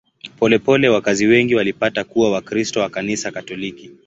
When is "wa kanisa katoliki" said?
2.79-3.91